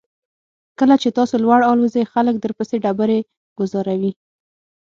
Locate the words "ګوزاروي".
3.57-4.11